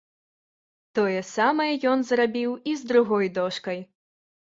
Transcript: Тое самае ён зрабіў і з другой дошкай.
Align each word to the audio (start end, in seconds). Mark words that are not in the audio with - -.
Тое 0.99 1.19
самае 1.35 1.67
ён 1.91 1.99
зрабіў 2.11 2.55
і 2.71 2.73
з 2.79 2.89
другой 2.93 3.27
дошкай. 3.37 3.79